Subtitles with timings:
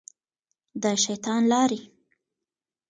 [0.81, 1.79] د شیطان لارې.